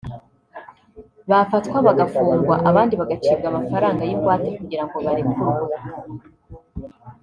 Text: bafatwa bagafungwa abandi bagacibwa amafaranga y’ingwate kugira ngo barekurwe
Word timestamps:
bafatwa 1.29 1.77
bagafungwa 1.87 2.55
abandi 2.69 2.93
bagacibwa 3.01 3.45
amafaranga 3.49 4.01
y’ingwate 4.07 4.49
kugira 4.57 4.83
ngo 4.85 4.97
barekurwe 5.05 5.75